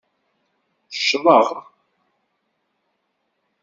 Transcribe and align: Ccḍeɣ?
Ccḍeɣ? 0.95 1.47